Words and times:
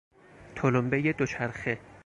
تلمبهی 0.55 1.13
دوچرخه 1.13 1.79